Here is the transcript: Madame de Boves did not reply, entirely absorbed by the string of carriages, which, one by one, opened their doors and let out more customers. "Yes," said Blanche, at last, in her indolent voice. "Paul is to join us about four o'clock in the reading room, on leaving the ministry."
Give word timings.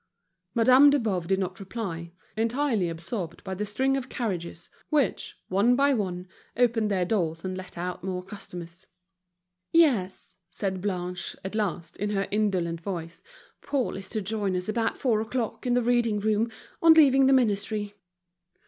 Madame 0.55 0.89
de 0.89 0.97
Boves 0.97 1.27
did 1.27 1.37
not 1.37 1.59
reply, 1.59 2.11
entirely 2.35 2.89
absorbed 2.89 3.43
by 3.43 3.53
the 3.53 3.67
string 3.67 3.95
of 3.95 4.09
carriages, 4.09 4.67
which, 4.89 5.37
one 5.47 5.75
by 5.75 5.93
one, 5.93 6.27
opened 6.57 6.89
their 6.89 7.05
doors 7.05 7.45
and 7.45 7.55
let 7.55 7.77
out 7.77 8.03
more 8.03 8.23
customers. 8.23 8.87
"Yes," 9.71 10.37
said 10.49 10.81
Blanche, 10.81 11.35
at 11.45 11.53
last, 11.53 11.97
in 11.97 12.09
her 12.09 12.27
indolent 12.31 12.81
voice. 12.81 13.21
"Paul 13.61 13.95
is 13.95 14.09
to 14.09 14.23
join 14.23 14.55
us 14.55 14.67
about 14.67 14.97
four 14.97 15.21
o'clock 15.21 15.67
in 15.67 15.75
the 15.75 15.83
reading 15.83 16.17
room, 16.19 16.49
on 16.81 16.95
leaving 16.95 17.27
the 17.27 17.31
ministry." 17.33 17.93